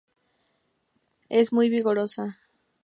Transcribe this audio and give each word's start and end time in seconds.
Es 1.29 1.53
muy 1.53 1.69
vigorosa. 1.69 2.39